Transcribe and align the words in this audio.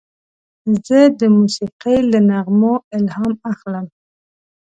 زه 0.85 0.99
د 1.19 1.21
موسیقۍ 1.37 1.97
له 2.11 2.19
نغمو 2.29 2.73
الهام 2.97 3.33
اخلم. 3.51 3.85